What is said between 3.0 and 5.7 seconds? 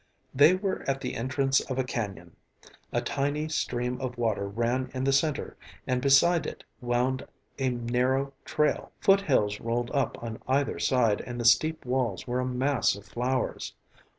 tiny stream of water ran in the center